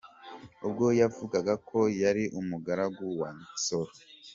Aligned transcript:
Ubwo 0.65 0.85
yavugaga 0.99 1.53
ko 1.69 1.79
yari 2.01 2.23
umugaragu 2.39 3.03
wa 3.19 3.29
Nsoro. 3.39 3.91